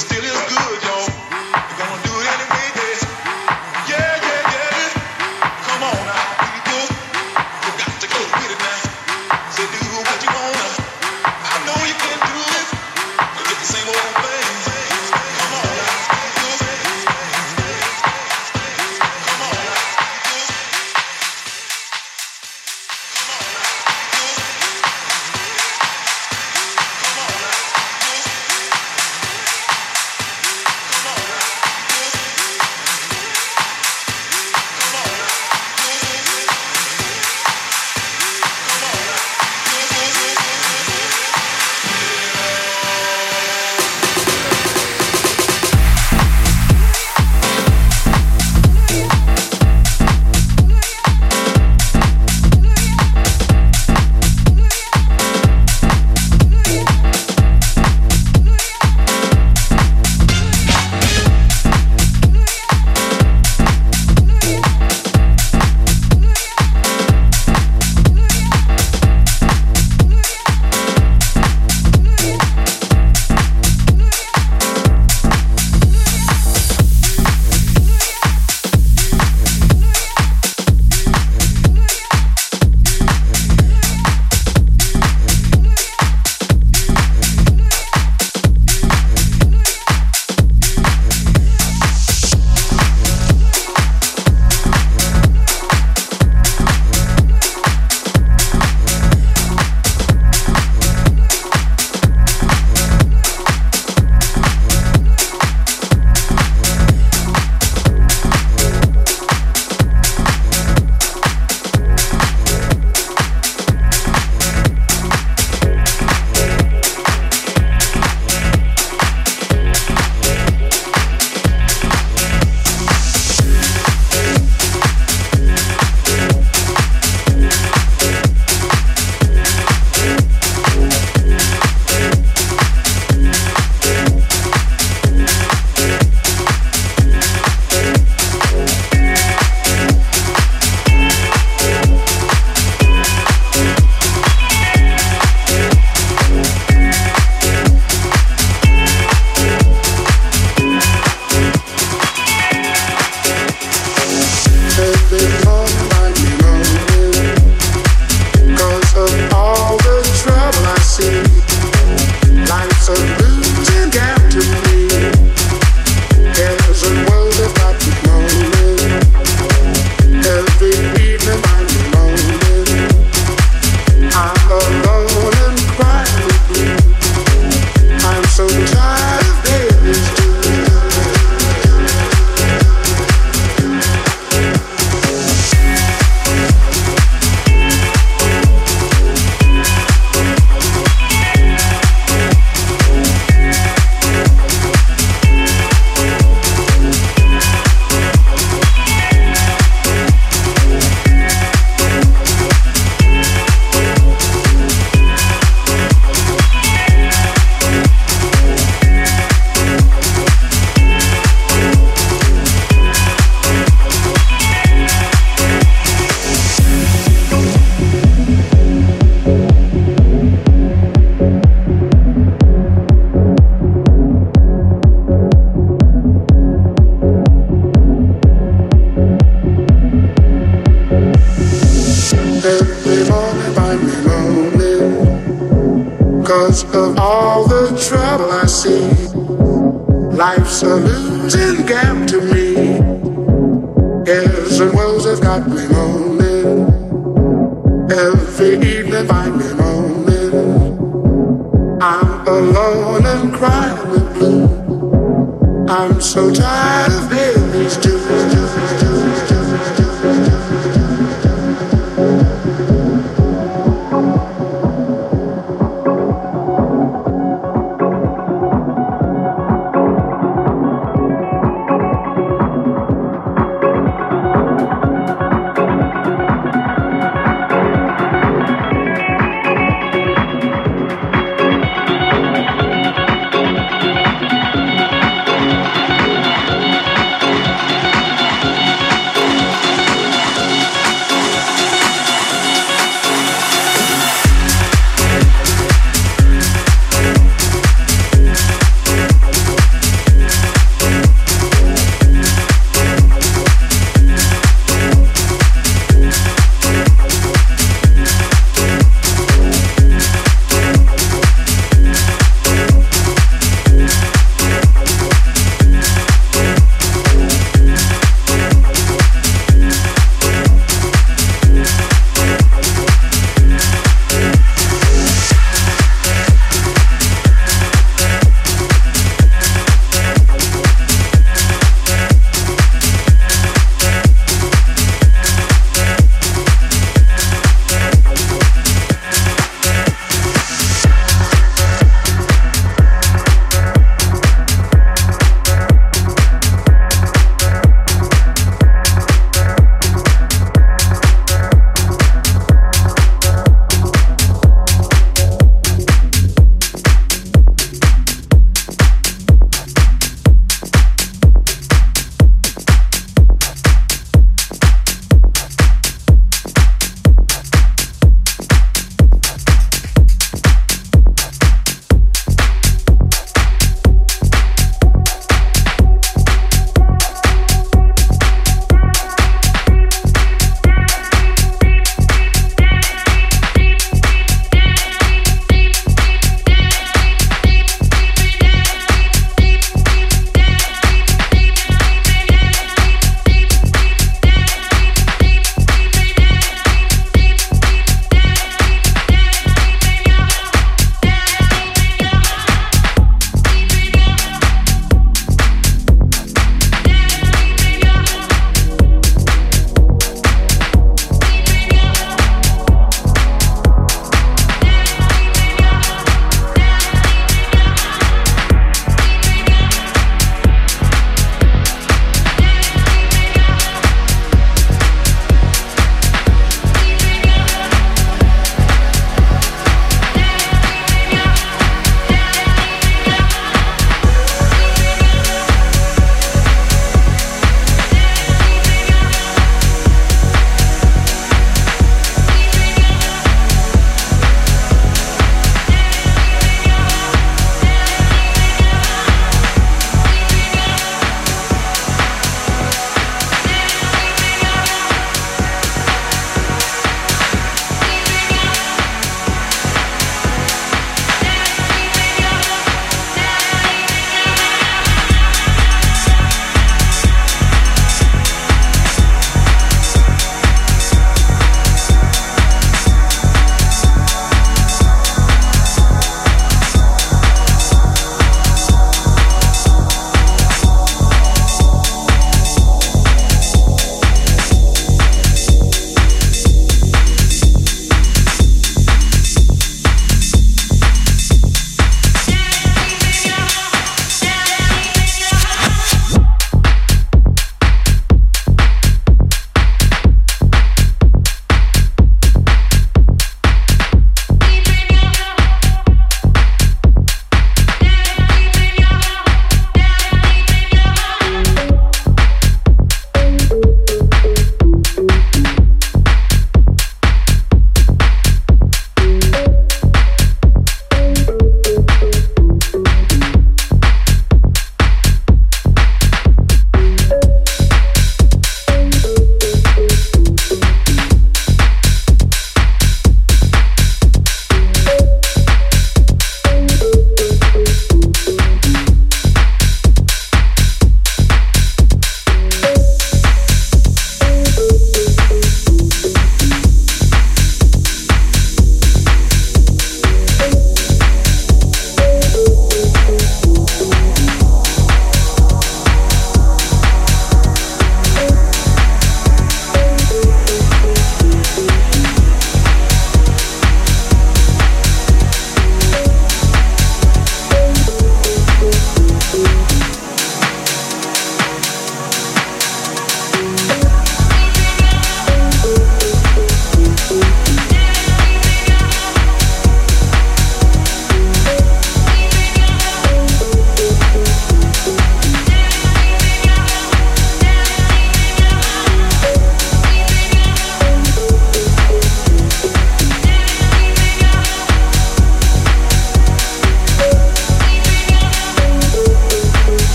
still 0.00 0.24
is 0.24 0.40
good, 0.48 0.99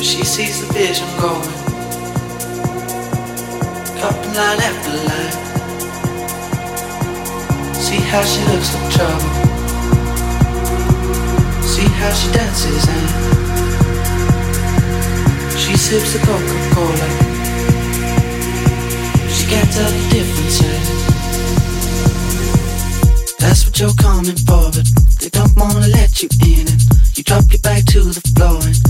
but 0.00 0.06
she 0.06 0.24
sees 0.24 0.66
the 0.66 0.72
vision 0.72 1.06
going, 1.20 1.44
dropping 4.00 4.32
line 4.32 4.60
after 4.64 4.96
line. 5.08 5.36
See 7.74 8.00
how 8.08 8.22
she 8.24 8.40
looks 8.48 8.72
like 8.74 8.90
trouble. 8.96 9.30
See 11.60 11.88
how 12.00 12.12
she 12.14 12.32
dances 12.32 12.88
and 12.88 13.08
she 15.60 15.76
sips 15.76 16.12
the 16.14 16.20
Coca-Cola. 16.24 17.08
She 19.28 19.44
can't 19.52 19.70
tell 19.70 19.90
the 19.90 20.00
difference. 20.08 20.60
That's 23.38 23.66
what 23.66 23.78
you're 23.78 23.98
coming 24.00 24.36
for, 24.48 24.70
but 24.72 24.86
they 25.20 25.28
don't 25.28 25.54
wanna 25.58 25.88
let 25.88 26.22
you 26.22 26.30
in. 26.40 26.66
And 26.68 26.80
you 27.18 27.22
drop 27.22 27.44
your 27.52 27.60
back 27.60 27.84
to 27.84 28.00
the 28.00 28.20
floor 28.32 28.62
and 28.64 28.89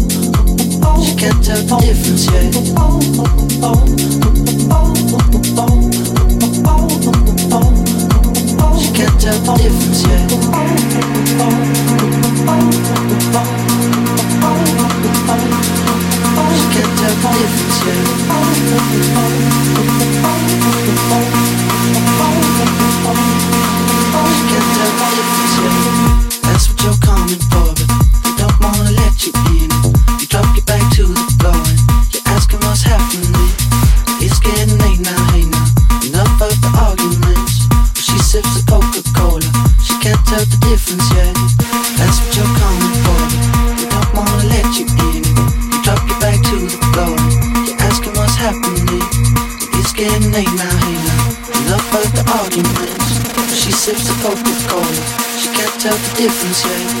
tell 1.21 1.61
the 1.61 1.77
difference 1.85 2.25
yet. 2.31 2.51
She 8.79 8.89
can't 8.91 9.21
tell 9.21 9.37
the 9.37 9.53
difference 9.61 10.01
yet. 10.07 10.31
She 21.33 21.40
yet. 56.51 57.00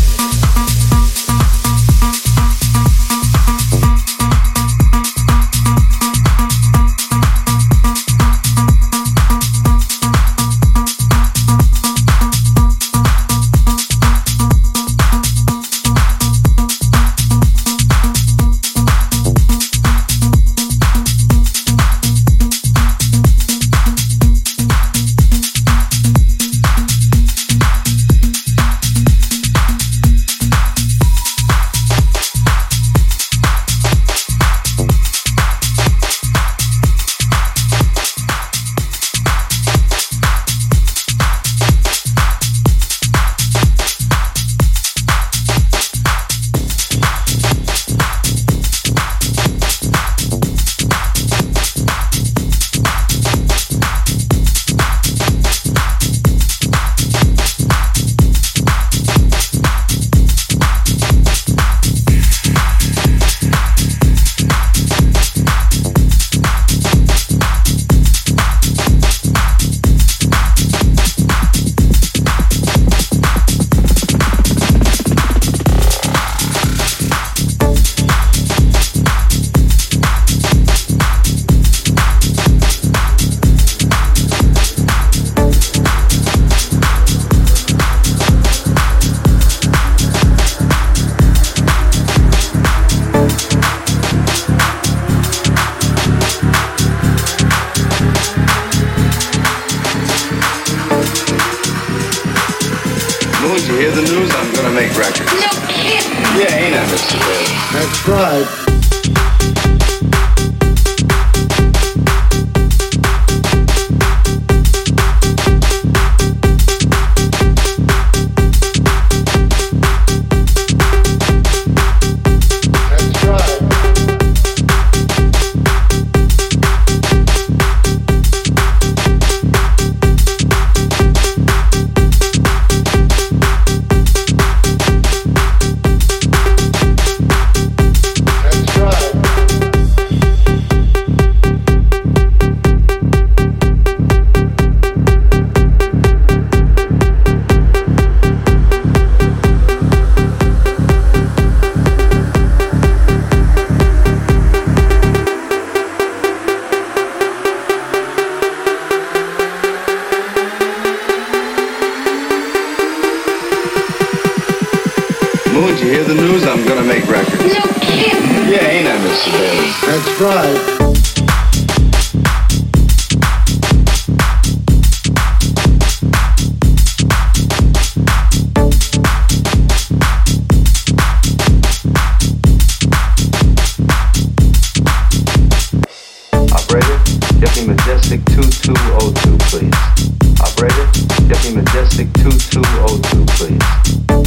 2202, 192.71 193.27
please. 193.35 193.59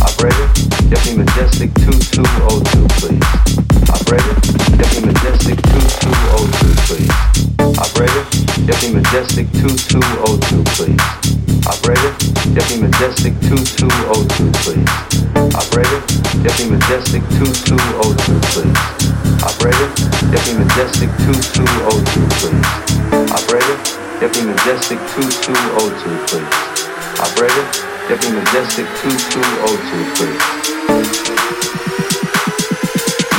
Operator, 0.05 0.47
Deputy 0.93 1.17
Majestic 1.17 1.73
2202, 1.81 2.85
please. 3.01 3.25
Operator, 3.89 4.35
Deputy 4.77 5.01
Majestic 5.09 5.57
2202, 5.65 6.77
please. 6.85 7.09
Operator, 7.81 8.25
Deputy 8.69 8.93
Majestic 9.01 9.47
2202, 9.65 10.61
please. 10.77 11.01
Operator, 11.65 12.13
Deputy 12.53 12.85
Majestic 12.85 13.33
2202, 13.49 14.53
please. 14.61 14.93
Operator, 15.57 16.01
Deputy 16.45 16.69
Majestic 16.69 17.23
2202, 17.41 18.45
please. 18.53 18.77
Operator, 19.41 19.89
Deputy 20.29 20.61
Majestic 20.61 21.09
2202, 21.25 22.29
please. 22.45 22.61
Operator, 23.33 23.77
Deputy 24.21 24.45
Majestic 24.53 24.99
2202, 25.17 26.13
please. 26.29 26.53
Operator, 27.25 27.94
Deputy 28.09 28.35
Majestic 28.37 28.87
2202, 29.01 30.15
please. 30.15 30.41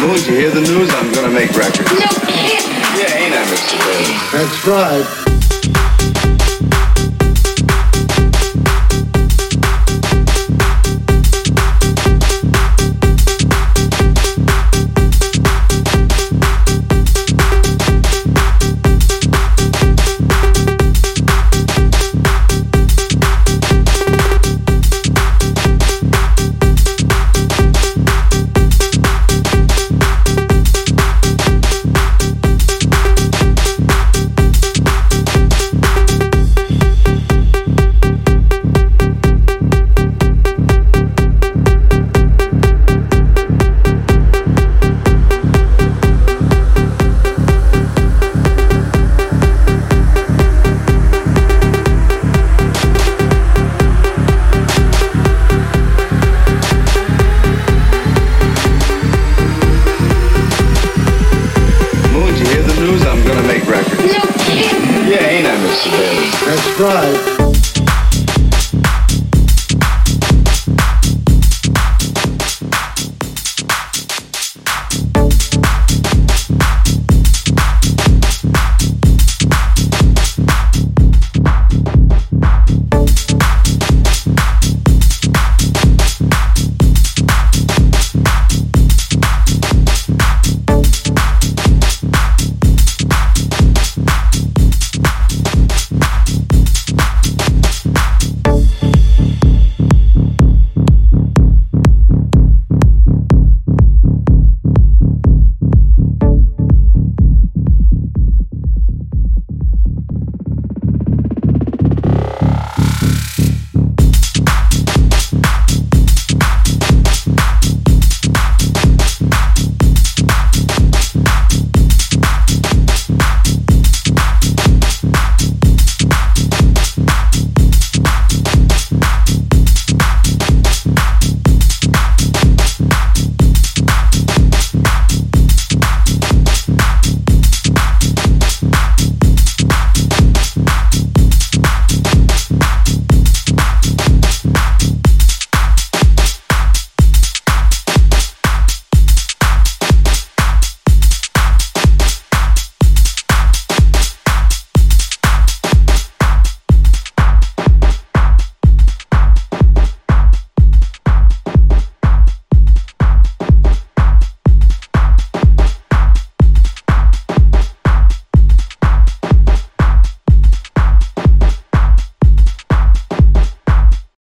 Moon, 0.01 0.17
you 0.25 0.39
hear 0.41 0.49
the 0.49 0.61
news? 0.61 0.89
I'm 0.95 1.13
gonna 1.13 1.29
make 1.29 1.51
records. 1.51 1.91
No 1.91 2.07
kidding. 2.25 2.73
Yeah, 2.97 3.13
ain't 3.21 3.35
I, 3.35 3.45
Mr. 3.45 3.77
Bailey? 3.85 4.17
That's 4.33 4.65
right. 4.67 5.24